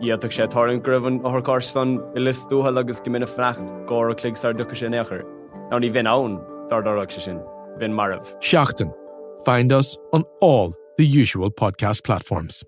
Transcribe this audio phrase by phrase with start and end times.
[0.00, 4.74] Iadach sé tárin gribhann áthcástan i listúthe agus go mina frecht gá a cligsar ducha
[4.74, 5.20] sin nechar.
[5.70, 7.38] Ná ní bhín ann dardarach se sin,
[7.78, 8.24] bhín marmh.
[8.40, 8.94] Seachtain.
[9.44, 12.64] Find us on all the usual podcast platforms.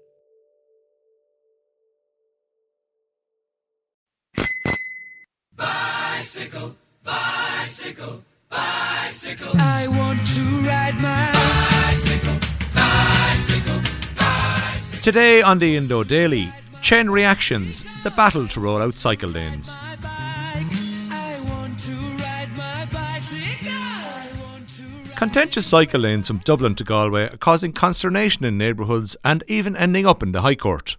[5.57, 9.53] Bicycle, bicycle, bicycle.
[9.57, 12.39] I want to ride my bicycle,
[12.75, 13.81] bicycle,
[14.19, 15.01] bicycle.
[15.01, 16.53] Today on the Indo Daily,
[16.83, 19.77] chain reactions, the battle to roll out cycle lanes.
[25.17, 30.05] Contentious cycle lanes from Dublin to Galway are causing consternation in neighbourhoods and even ending
[30.05, 30.97] up in the High Court.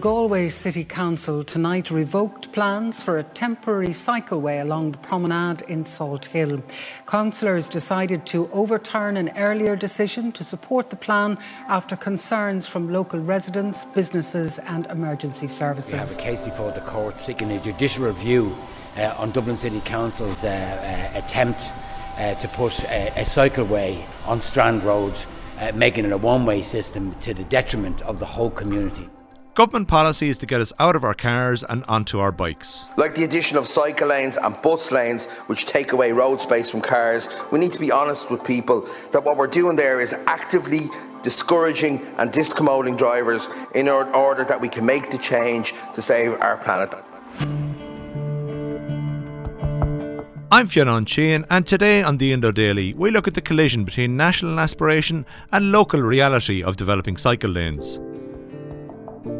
[0.00, 6.62] Galway City Council tonight revoked plans for a temporary cycleway along the promenade in Salthill.
[7.06, 13.20] Councillors decided to overturn an earlier decision to support the plan after concerns from local
[13.20, 15.92] residents, businesses, and emergency services.
[15.92, 18.54] We have a case before the court seeking a judicial review
[18.96, 21.62] uh, on Dublin City Council's uh, uh, attempt
[22.16, 25.16] uh, to put a, a cycleway on Strand Road,
[25.60, 29.08] uh, making it a one way system to the detriment of the whole community.
[29.54, 32.88] Government policy is to get us out of our cars and onto our bikes.
[32.96, 36.80] Like the addition of cycle lanes and bus lanes, which take away road space from
[36.80, 40.90] cars, we need to be honest with people that what we're doing there is actively
[41.22, 46.56] discouraging and discommoding drivers in order that we can make the change to save our
[46.56, 46.92] planet.
[50.50, 54.16] I'm Fionn Sheahan, and today on the Indo Daily, we look at the collision between
[54.16, 58.00] national aspiration and local reality of developing cycle lanes.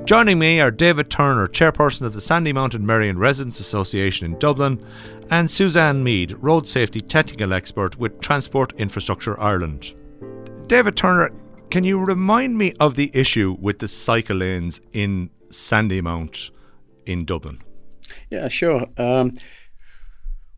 [0.05, 4.85] Joining me are David Turner, chairperson of the Sandymount and Merrion Residents Association in Dublin,
[5.31, 9.95] and Suzanne Meade, road safety technical expert with Transport Infrastructure Ireland.
[10.67, 11.33] David Turner,
[11.71, 16.51] can you remind me of the issue with the cycle lanes in Sandymount
[17.07, 17.63] in Dublin?
[18.29, 18.87] Yeah, sure.
[18.99, 19.39] Um,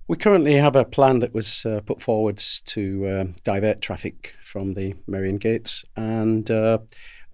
[0.09, 4.75] we currently have a plan that was uh, put forwards to um, divert traffic from
[4.75, 6.79] the Merrion Gates and uh,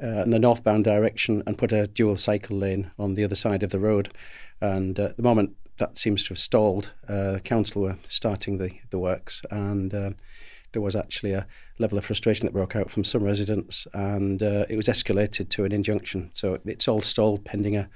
[0.03, 3.63] uh, in the northbound direction and put a dual cycle lane on the other side
[3.63, 4.13] of the road.
[4.61, 6.93] And uh, at the moment, that seems to have stalled.
[7.09, 10.11] Uh, council were starting the, the works, and uh,
[10.73, 11.47] there was actually a
[11.79, 15.65] level of frustration that broke out from some residents, and uh, it was escalated to
[15.65, 16.31] an injunction.
[16.35, 17.89] So it's all stalled pending a,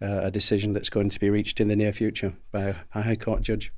[0.00, 3.16] uh, a decision that's going to be reached in the near future by a High
[3.16, 3.72] Court judge.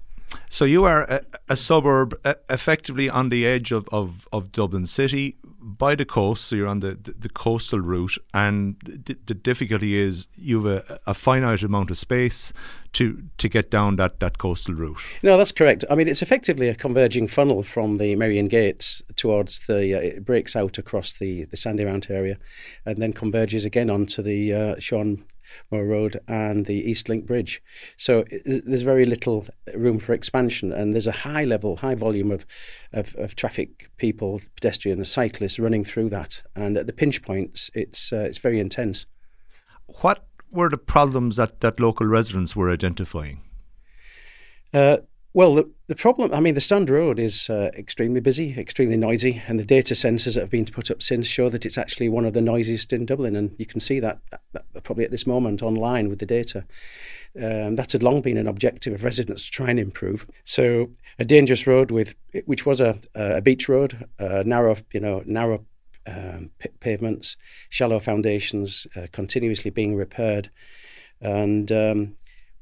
[0.48, 2.18] So you are a, a suburb
[2.50, 6.80] effectively on the edge of, of, of Dublin City by the coast, so you're on
[6.80, 11.62] the, the, the coastal route, and the, the difficulty is you have a, a finite
[11.62, 12.52] amount of space
[12.92, 14.98] to to get down that, that coastal route.
[15.22, 15.84] No, that's correct.
[15.90, 19.94] I mean, it's effectively a converging funnel from the Merrion Gates towards the.
[19.94, 22.38] Uh, it breaks out across the the Sandymount area,
[22.84, 25.24] and then converges again onto the uh, Sean
[25.70, 27.62] Moore Road and the East Link Bridge.
[27.96, 32.46] So there's very little room for expansion, and there's a high level, high volume of,
[32.92, 36.42] of, of traffic, people, pedestrians, cyclists running through that.
[36.54, 39.06] And at the pinch points, it's uh, it's very intense.
[39.86, 43.42] What were the problems that, that local residents were identifying?
[44.72, 44.98] Uh,
[45.34, 49.42] well, the, the problem, I mean, the Strand Road is uh, extremely busy, extremely noisy,
[49.48, 52.24] and the data sensors that have been put up since show that it's actually one
[52.24, 54.20] of the noisiest in Dublin, and you can see that,
[54.52, 56.64] that probably at this moment online with the data.
[57.36, 60.24] Um, that had long been an objective of residents to try and improve.
[60.44, 62.14] So, a dangerous road with
[62.44, 65.66] which was a, a beach road, uh, narrow, you know, narrow
[66.06, 67.36] um, pavements,
[67.70, 70.50] shallow foundations, uh, continuously being repaired,
[71.20, 72.14] and um,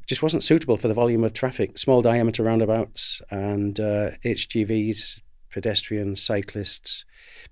[0.06, 1.78] just wasn't suitable for the volume of traffic.
[1.78, 5.20] Small diameter roundabouts and uh, HGVs,
[5.50, 7.04] pedestrians, cyclists,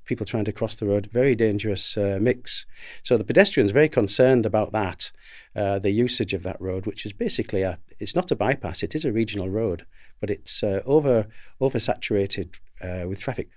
[0.04, 1.08] people trying to cross the road.
[1.12, 2.66] Very dangerous uh, mix.
[3.02, 5.12] So the pedestrians are very concerned about that,
[5.54, 8.94] uh, the usage of that road, which is basically a it's not a bypass; it
[8.94, 9.84] is a regional road,
[10.20, 11.28] but it's uh, over
[11.60, 13.50] oversaturated uh, with traffic.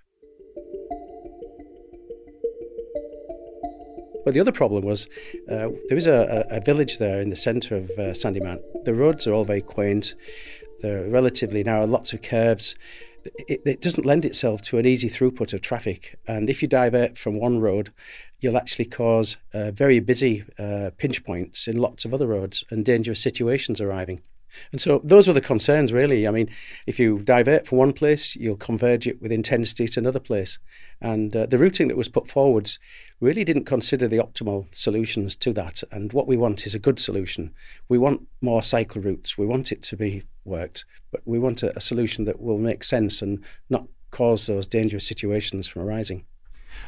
[4.24, 5.08] But the other problem was
[5.50, 8.62] uh, there is a, a, village there in the centre of uh, Sandymount.
[8.86, 10.16] The roads are all very quaint.
[10.82, 12.76] They're relatively narrow, lots of curves.
[13.26, 16.18] It, it, doesn't lend itself to an easy throughput of traffic.
[16.28, 17.92] And if you divert from one road,
[18.40, 22.84] you'll actually cause uh, very busy uh, pinch points in lots of other roads and
[22.84, 24.22] dangerous situations arriving.
[24.72, 26.28] And so those were the concerns, really.
[26.28, 26.50] I mean,
[26.88, 30.60] if you divert from one place, you'll converge it with intensity to another place.
[31.02, 32.80] And uh, the routing that was put forwards
[33.20, 35.84] really didn't consider the optimal solutions to that.
[35.92, 37.54] And what we want is a good solution.
[37.90, 39.38] We want more cycle routes.
[39.38, 42.84] We want it to be worked, but we want a, a solution that will make
[42.84, 46.26] sense and not cause those dangerous situations from arising.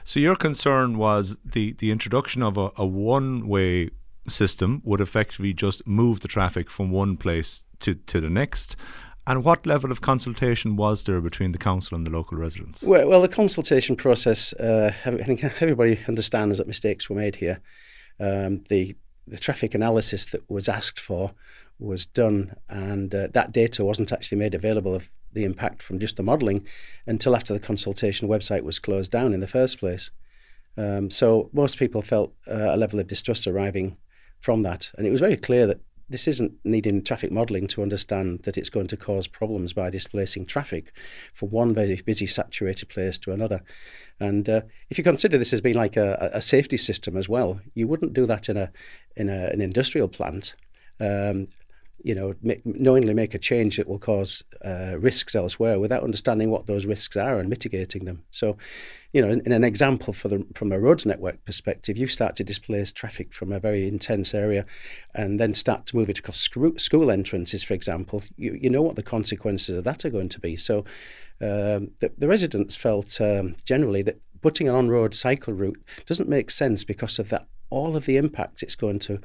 [0.04, 3.90] So your concern was the, the introduction of a, a one way
[4.28, 8.76] system would effectively just move the traffic from one place to, to the next.
[9.28, 12.84] And what level of consultation was there between the council and the local residents?
[12.84, 17.60] Well, well the consultation process, uh, I think everybody understands that mistakes were made here.
[18.20, 18.96] Um, the
[19.28, 21.32] the traffic analysis that was asked for
[21.80, 26.16] was done, and uh, that data wasn't actually made available of the impact from just
[26.16, 26.66] the modelling
[27.08, 30.12] until after the consultation website was closed down in the first place.
[30.78, 33.98] Um, so most people felt uh, a level of distrust arriving
[34.46, 34.92] from that.
[34.96, 38.70] And it was very clear that this isn't needing traffic modelling to understand that it's
[38.70, 40.92] going to cause problems by displacing traffic
[41.34, 43.64] from one very busy, saturated place to another.
[44.20, 44.62] And uh,
[44.92, 48.14] if you consider this as being like a, a, safety system as well, you wouldn't
[48.14, 48.72] do that in a
[49.16, 50.56] in a, an industrial plant.
[51.00, 51.48] Um,
[52.06, 56.52] you know, make, knowingly make a change that will cause uh, risks elsewhere without understanding
[56.52, 58.22] what those risks are and mitigating them.
[58.30, 58.58] So,
[59.12, 62.36] you know, in, in, an example for the, from a roads network perspective, you start
[62.36, 64.68] to displace traffic from a very intense area
[65.16, 68.96] and then start to move it across school entrances, for example, you, you know what
[68.96, 70.56] the consequences of that are going to be.
[70.56, 70.86] So,
[71.42, 76.52] um, the, the, residents felt um, generally that putting an on-road cycle route doesn't make
[76.52, 79.20] sense because of that all of the impacts it's going to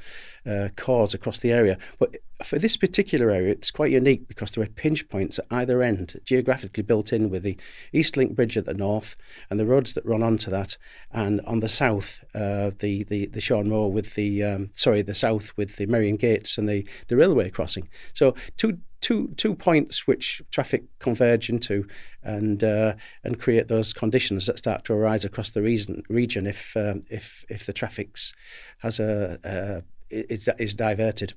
[0.46, 1.78] uh, cause across the area.
[1.98, 5.82] But for this particular area, it's quite unique because there are pinch points at either
[5.82, 7.58] end, geographically built in with the
[7.92, 9.14] East Link Bridge at the north
[9.50, 10.76] and the roads that run onto that,
[11.12, 15.14] and on the south, uh, the the the Sean Moore with the um, sorry, the
[15.14, 17.88] south with the Merrion Gates and the the railway crossing.
[18.12, 21.86] So two two two points which traffic converge into
[22.22, 22.94] and uh,
[23.24, 27.44] and create those conditions that start to arise across the region region if um, if
[27.48, 28.34] if the traffic's
[28.78, 29.80] has a uh,
[30.10, 31.34] is is diverted.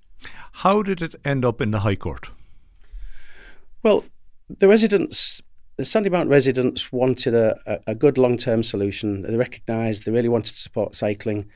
[0.51, 2.29] How did it end up in the High Court?
[3.81, 4.05] Well,
[4.49, 5.41] the residents.
[5.75, 9.23] The Sandymount residents wanted a, a good long term solution.
[9.23, 11.49] They recognised they really wanted to support cycling.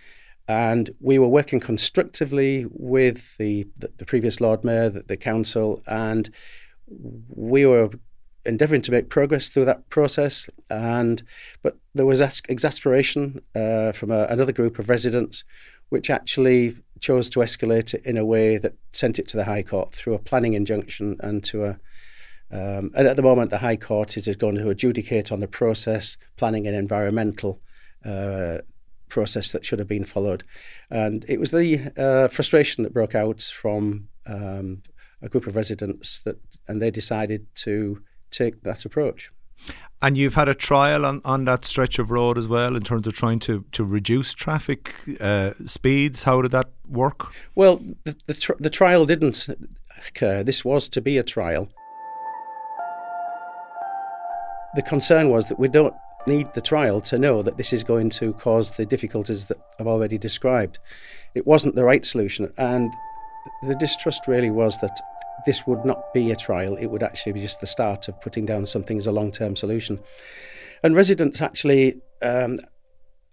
[0.48, 5.84] And we were working constructively with the, the, the previous Lord Mayor, the, the, council,
[5.88, 6.30] and
[6.88, 7.90] we were
[8.46, 10.50] endeavouring to make progress through that process.
[10.70, 11.22] And
[11.62, 15.44] but there was exasperation uh, from a, another group of residents,
[15.90, 19.64] which actually chose to escalate it in a way that sent it to the High
[19.64, 21.80] Court through a planning injunction and to a
[22.50, 26.18] um, and at the moment, the High Court is going to adjudicate on the process,
[26.38, 27.60] planning and environmental
[28.06, 28.60] uh,
[29.10, 30.44] process that should have been followed.
[30.90, 34.82] And it was the uh, frustration that broke out from um,
[35.22, 36.38] a group of residents that,
[36.68, 39.32] and they decided to take that approach.
[40.02, 43.08] And you've had a trial on, on that stretch of road as well in terms
[43.08, 46.24] of trying to, to reduce traffic uh, speeds.
[46.24, 47.34] How did that work?
[47.56, 49.48] Well, the, the, tr- the trial didn't
[50.08, 50.44] occur.
[50.44, 51.70] This was to be a trial.
[54.76, 55.96] The concern was that we don't
[56.28, 59.88] need the trial to know that this is going to cause the difficulties that I've
[59.88, 60.80] already described.
[61.34, 62.92] It wasn't the right solution, and
[63.64, 65.00] the distrust really was that
[65.46, 68.46] this would not be a trial, it would actually be just the start of putting
[68.46, 70.00] down something as a long term solution.
[70.84, 72.58] And residents actually, um,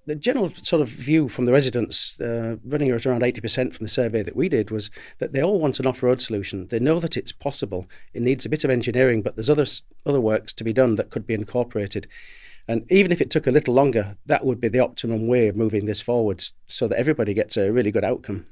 [0.07, 3.91] the general sort of view from the residents, uh, running at around 80% from the
[3.91, 6.69] survey that we did, was that they all want an off road solution.
[6.69, 7.87] They know that it's possible.
[8.13, 9.67] It needs a bit of engineering, but there's other,
[10.05, 12.07] other works to be done that could be incorporated.
[12.67, 15.57] And even if it took a little longer, that would be the optimum way of
[15.57, 18.47] moving this forward so that everybody gets a really good outcome.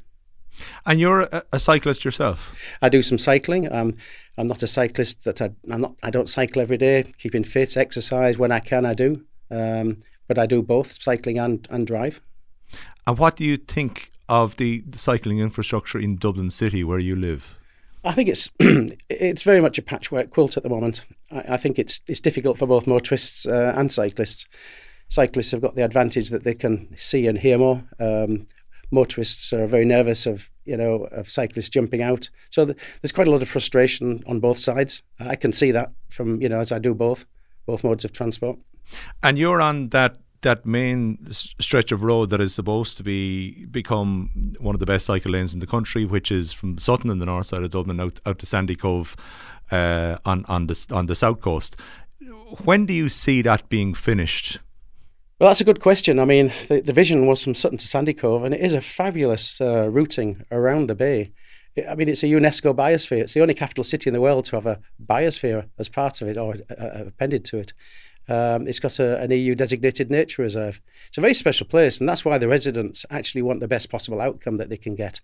[0.85, 2.55] And you're a, a cyclist yourself.
[2.83, 3.73] I do some cycling.
[3.73, 3.95] Um,
[4.37, 5.95] I'm not a cyclist that I, I'm not.
[6.03, 7.13] I don't cycle every day.
[7.19, 9.25] Keeping fit, exercise when I can, I do.
[9.51, 12.21] Um, but I do both cycling and, and drive.
[13.07, 17.59] And what do you think of the cycling infrastructure in Dublin City, where you live?
[18.05, 18.51] I think it's
[19.09, 21.05] it's very much a patchwork quilt at the moment.
[21.31, 24.47] I, I think it's it's difficult for both motorists uh, and cyclists.
[25.09, 27.85] Cyclists have got the advantage that they can see and hear more.
[28.01, 28.47] Um,
[28.91, 32.31] motorists are very nervous of you know, of cyclists jumping out.
[32.51, 35.03] So th- there's quite a lot of frustration on both sides.
[35.19, 37.27] I can see that from you know as I do both
[37.67, 38.59] both modes of transport.
[39.23, 44.31] And you're on that that main stretch of road that is supposed to be become
[44.61, 47.27] one of the best cycle lanes in the country, which is from Sutton in the
[47.27, 49.17] north side of Dublin out, out to Sandycove
[49.71, 51.77] uh, on on the on the south coast.
[52.65, 54.59] When do you see that being finished?
[55.39, 56.21] Well, that's a good question.
[56.21, 59.61] I mean, the, the vision was from Sutton to Sandycove, and it is a fabulous
[59.61, 61.33] uh, routing around the bay.
[61.77, 63.23] I- mean, it's a UNESCO biosphere.
[63.23, 66.29] It's the only capital city in the world to have a biosphere as part of
[66.29, 67.73] it or uh, uh, appended to it.
[68.29, 70.81] Um, it's got a, an EU designated nature reserve.
[71.09, 74.21] It's a very special place, and that's why the residents actually want the best possible
[74.21, 75.21] outcome that they can get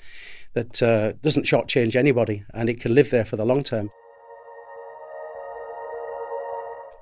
[0.55, 3.91] that uh, doesn't shortchange anybody and it can live there for the long term.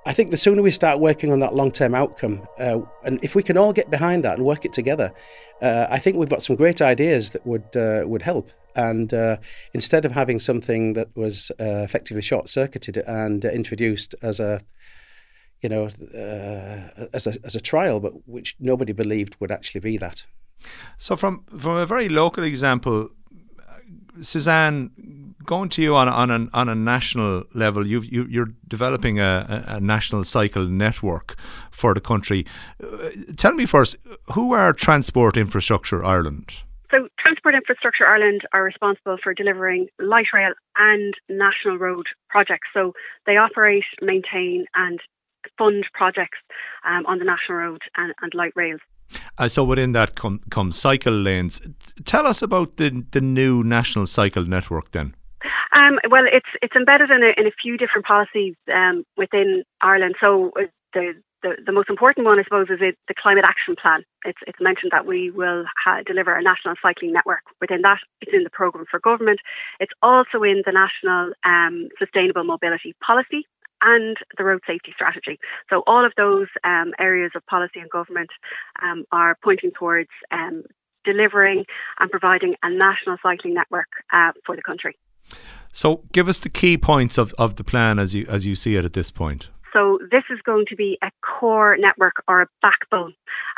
[0.07, 3.35] I think the sooner we start working on that long term outcome, uh, and if
[3.35, 5.11] we can all get behind that and work it together,
[5.61, 8.49] uh, I think we've got some great ideas that would uh, would help.
[8.73, 9.37] And uh,
[9.73, 14.61] instead of having something that was uh, effectively short circuited and uh, introduced as a
[15.61, 19.97] you know, uh, as a as a trial, but which nobody believed would actually be
[19.97, 20.25] that.
[20.97, 23.09] So, from from a very local example,
[24.21, 28.53] Suzanne, going to you on a, on an on a national level, you've, you you're
[28.67, 31.35] developing a, a, a national cycle network
[31.71, 32.45] for the country.
[32.83, 33.95] Uh, tell me first,
[34.33, 36.63] who are Transport Infrastructure Ireland?
[36.91, 42.69] So, Transport Infrastructure Ireland are responsible for delivering light rail and national road projects.
[42.73, 42.93] So,
[43.25, 44.99] they operate, maintain, and
[45.57, 46.39] fund projects
[46.85, 48.81] um, on the national road and, and light rails.
[49.37, 51.61] Uh, so within that come come cycle lanes.
[52.05, 55.15] Tell us about the the new national cycle network then.
[55.77, 60.15] Um, well, it's it's embedded in a, in a few different policies um, within Ireland.
[60.19, 60.63] So uh,
[60.93, 61.13] the,
[61.43, 64.03] the the most important one, I suppose, is it, the climate action plan.
[64.25, 67.43] It's it's mentioned that we will ha- deliver a national cycling network.
[67.61, 69.39] Within that, it's in the programme for government.
[69.79, 73.45] It's also in the national um, sustainable mobility policy
[73.81, 75.39] and the road safety strategy.
[75.69, 78.29] So all of those um, areas of policy and government
[78.81, 80.63] um, are pointing towards um,
[81.05, 81.65] delivering
[81.99, 84.97] and providing a national cycling network uh, for the country.
[85.71, 88.75] So give us the key points of, of the plan as you as you see
[88.75, 89.49] it at this point.
[89.73, 93.13] So this is going to be a core network or a backbone.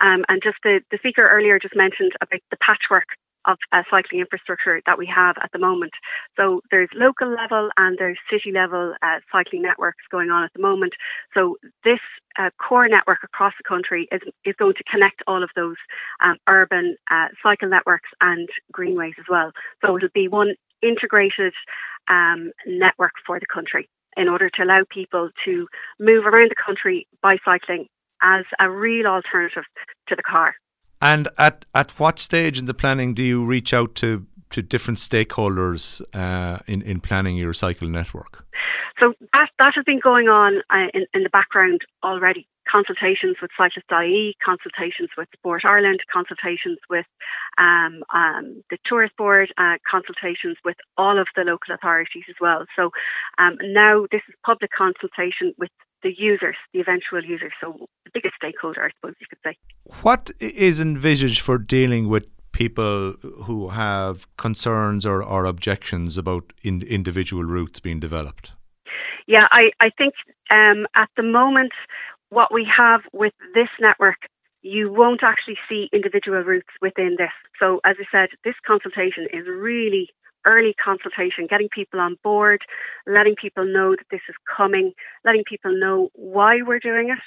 [0.06, 3.08] Um, and just the, the speaker earlier just mentioned about the patchwork
[3.50, 5.92] of uh, cycling infrastructure that we have at the moment.
[6.38, 10.62] So there's local level and there's city level uh, cycling networks going on at the
[10.62, 10.94] moment.
[11.34, 12.00] So this
[12.38, 15.78] uh, core network across the country is, is going to connect all of those
[16.24, 19.52] um, urban uh, cycle networks and greenways as well.
[19.84, 21.54] So it'll be one integrated
[22.08, 25.68] um, network for the country in order to allow people to
[26.00, 27.88] move around the country by cycling
[28.22, 29.64] as a real alternative
[30.08, 30.56] to the car.
[31.02, 35.00] And at, at what stage in the planning do you reach out to, to different
[35.00, 38.46] stakeholders uh, in, in planning your cycle network?
[39.00, 42.48] So that, that has been going on uh, in, in the background already.
[42.70, 47.06] Consultations with Cyclist.ie, consultations with Sport Ireland, consultations with
[47.58, 52.66] um, um, the Tourist Board, uh, consultations with all of the local authorities as well.
[52.76, 52.92] So
[53.40, 55.72] um, now this is public consultation with
[56.04, 57.52] the users, the eventual users.
[57.62, 59.58] So the biggest stakeholder, I suppose you could say.
[60.02, 63.14] What is envisaged for dealing with people
[63.46, 68.54] who have concerns or, or objections about in, individual routes being developed?
[69.28, 70.14] Yeah, I, I think
[70.50, 71.72] um, at the moment,
[72.30, 74.18] what we have with this network,
[74.62, 77.32] you won't actually see individual routes within this.
[77.60, 80.10] So, as I said, this consultation is really
[80.46, 82.62] early consultation, getting people on board,
[83.08, 84.94] letting people know that this is coming,
[85.26, 87.20] letting people know why we're doing it,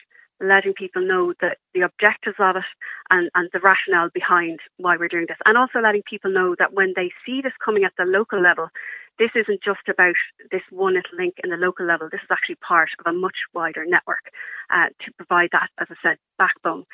[0.45, 2.65] letting people know that the objectives of it
[3.11, 5.39] and, and the rationale behind why we're doing this.
[5.47, 8.69] And also letting people know that when they see this coming at the local level,
[9.19, 10.15] this isn't just about
[10.51, 12.09] this one little link in the local level.
[12.11, 14.33] This is actually part of a much wider network
[14.71, 16.85] uh, to provide that, as I said, backbone.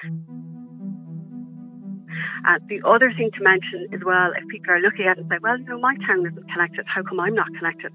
[2.47, 5.31] Uh, the other thing to mention as well, if people are looking at it and
[5.31, 7.93] say, well, no, my town isn't connected, how come I'm not connected?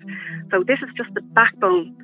[0.52, 1.96] So this is just the backbone.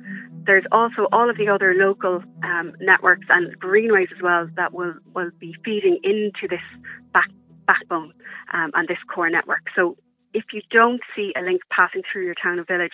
[0.46, 4.94] There's also all of the other local um, networks and greenways as well that will,
[5.14, 6.64] will be feeding into this
[7.12, 7.28] back,
[7.66, 8.12] backbone
[8.52, 9.68] um, and this core network.
[9.76, 9.96] So
[10.32, 12.92] if you don't see a link passing through your town or village,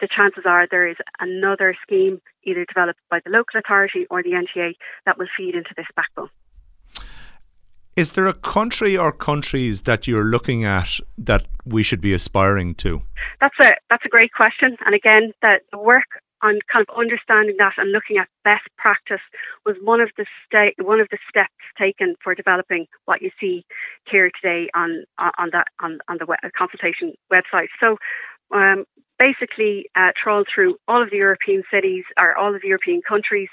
[0.00, 4.30] the chances are there is another scheme either developed by the local authority or the
[4.30, 4.74] NTA
[5.04, 6.30] that will feed into this backbone.
[7.96, 12.74] Is there a country or countries that you're looking at that we should be aspiring
[12.76, 13.02] to?
[13.40, 17.56] That's a that's a great question, and again, that the work on kind of understanding
[17.58, 19.20] that and looking at best practice
[19.66, 23.64] was one of the sta- one of the steps taken for developing what you see
[24.10, 27.68] here today on on that on on the web, consultation website.
[27.80, 27.96] So.
[28.52, 28.84] Um,
[29.16, 33.48] basically, uh, through all of the European cities or all of the European countries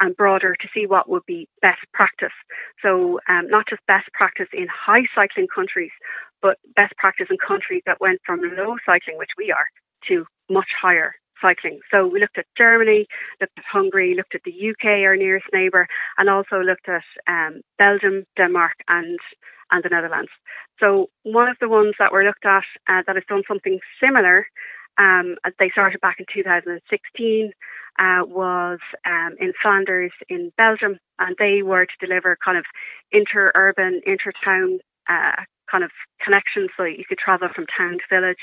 [0.00, 2.34] and broader to see what would be best practice.
[2.82, 5.92] So, um, not just best practice in high cycling countries,
[6.42, 9.66] but best practice in countries that went from low cycling, which we are,
[10.08, 11.80] to much higher cycling.
[11.90, 13.06] So we looked at Germany,
[13.40, 15.86] looked at Hungary, looked at the UK, our nearest neighbour,
[16.18, 19.18] and also looked at um, Belgium, Denmark, and
[19.72, 20.30] and the Netherlands.
[20.80, 24.46] So one of the ones that were looked at uh, that has done something similar,
[24.98, 27.52] um, they started back in 2016,
[27.98, 32.64] uh, was um, in Flanders in Belgium, and they were to deliver kind of
[33.12, 34.78] inter-urban, inter-town
[35.08, 35.90] uh, kind of
[36.22, 38.42] connections so you could travel from town to village,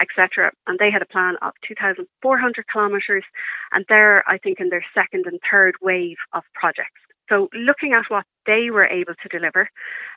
[0.00, 0.52] etc.
[0.66, 3.24] And they had a plan of 2,400 kilometres,
[3.72, 7.00] and they're, I think, in their second and third wave of projects.
[7.28, 9.68] So looking at what they were able to deliver,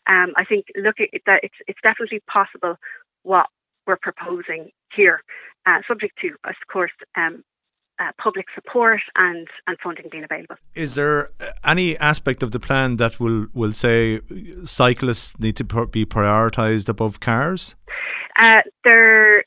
[0.07, 2.77] um, I think looking that it's it's definitely possible
[3.23, 3.47] what
[3.85, 5.21] we're proposing here,
[5.65, 7.43] uh, subject to, of course, um,
[7.99, 10.55] uh, public support and, and funding being available.
[10.75, 11.29] Is there
[11.63, 14.21] any aspect of the plan that will, will say
[14.63, 17.75] cyclists need to be prioritised above cars?
[18.41, 19.43] Uh, there,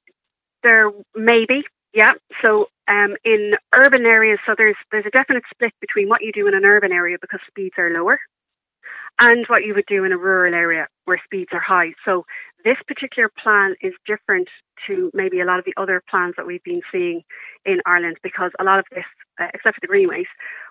[0.63, 2.13] there may be, yeah.
[2.43, 6.47] So um, in urban areas, so there's there's a definite split between what you do
[6.47, 8.19] in an urban area because speeds are lower,
[9.21, 11.93] and what you would do in a rural area where speeds are high.
[12.05, 12.25] So
[12.65, 14.49] this particular plan is different
[14.87, 17.23] to maybe a lot of the other plans that we've been seeing
[17.65, 19.05] in Ireland because a lot of this,
[19.41, 20.27] uh, except for the greenways,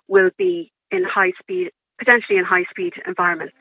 [0.07, 3.55] will be in high speed, potentially in high speed environments.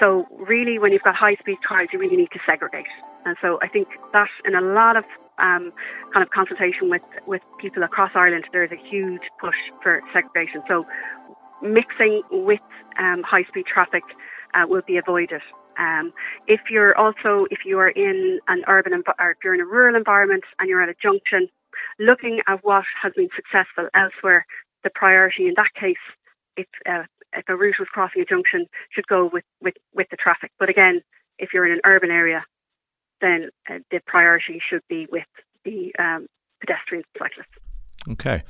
[0.00, 2.86] So really, when you've got high speed cars, you really need to segregate.
[3.26, 5.04] And so I think that in a lot of
[5.38, 5.72] um,
[6.12, 10.62] kind of consultation with, with people across Ireland, there's a huge push for segregation.
[10.68, 10.86] So
[11.62, 12.60] mixing with
[12.98, 14.02] um, high speed traffic
[14.54, 15.42] uh, will be avoided.
[15.80, 16.12] Um,
[16.46, 19.96] if you're also if you are in an urban or if you're in a rural
[19.96, 21.48] environment and you're at a junction,
[21.98, 24.46] looking at what has been successful elsewhere,
[24.84, 25.96] the priority in that case,
[26.56, 30.16] if uh, if a route was crossing a junction, should go with, with, with the
[30.16, 30.50] traffic.
[30.58, 31.00] But again,
[31.38, 32.44] if you're in an urban area,
[33.20, 35.26] then uh, the priority should be with
[35.64, 36.26] the um,
[36.60, 38.12] pedestrians and cyclists.
[38.12, 38.42] Okay.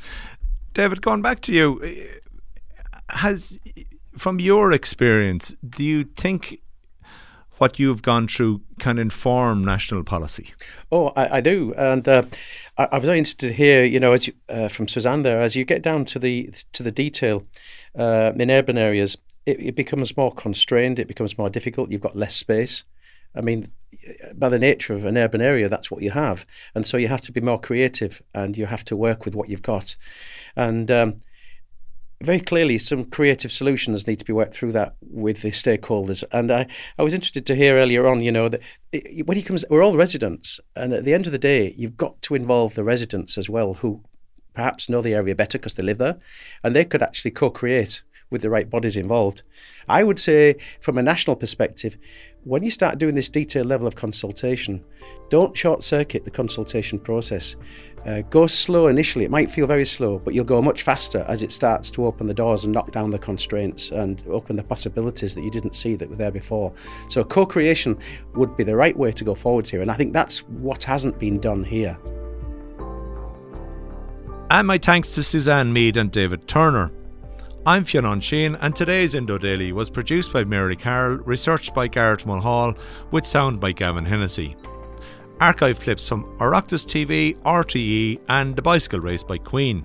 [0.72, 1.80] David, going back to you,
[3.10, 3.58] has
[4.16, 6.60] from your experience, do you think
[7.60, 10.54] what you've gone through can inform national policy?
[10.90, 12.22] Oh, I, I do, and uh,
[12.78, 15.42] I, I, was very interested to hear, you know, as you, uh, from Suzanne there,
[15.42, 17.44] as you get down to the to the detail
[17.98, 20.98] uh, in urban areas, it, it becomes more constrained.
[20.98, 21.90] It becomes more difficult.
[21.90, 22.84] You've got less space.
[23.36, 23.68] I mean,
[24.34, 27.20] by the nature of an urban area, that's what you have, and so you have
[27.22, 29.96] to be more creative, and you have to work with what you've got,
[30.56, 31.20] and um,
[32.22, 36.22] very clearly some creative solutions need to be worked through that with the stakeholders.
[36.32, 36.66] And I,
[36.98, 38.60] I was interested to hear earlier on, you know, that
[39.24, 42.20] when he comes, we're all residents, and at the end of the day, you've got
[42.22, 44.02] to involve the residents as well, who
[44.52, 46.18] perhaps know the area better because they live there,
[46.62, 49.42] and they could actually co-create with the right bodies involved.
[49.88, 51.96] I would say, from a national perspective,
[52.44, 54.82] when you start doing this detailed level of consultation,
[55.28, 57.56] don't short circuit the consultation process.
[58.06, 59.24] Uh, go slow initially.
[59.26, 62.26] It might feel very slow, but you'll go much faster as it starts to open
[62.26, 65.96] the doors and knock down the constraints and open the possibilities that you didn't see
[65.96, 66.72] that were there before.
[67.08, 67.98] So, co creation
[68.34, 69.82] would be the right way to go forwards here.
[69.82, 71.98] And I think that's what hasn't been done here.
[74.50, 76.90] And my thanks to Suzanne Meade and David Turner.
[77.66, 82.24] I'm Fionn Sheahan, and today's Indo Daily was produced by Mary Carroll, researched by Garrett
[82.24, 82.74] Mulhall,
[83.10, 84.56] with sound by Gavin Hennessy
[85.40, 89.84] archive clips from Oireachtas TV, RTE, and the bicycle race by Queen.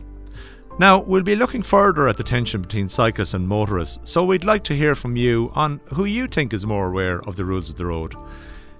[0.78, 4.66] Now, we'll be looking further at the tension between cyclists and motorists, so we'd like
[4.66, 7.78] to hear from you on who you think is more aware of the rules of
[7.78, 8.16] the road.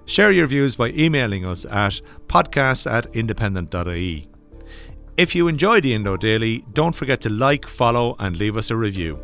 [0.04, 4.28] Share your views by emailing us at podcast at independent.ie.
[5.16, 8.76] If you enjoy the Indo Daily, don't forget to like, follow, and leave us a
[8.76, 9.18] review.